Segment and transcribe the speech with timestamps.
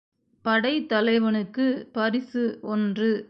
[0.45, 3.11] படைத்தலைவனுக்குப் பரிசு ஒன்று.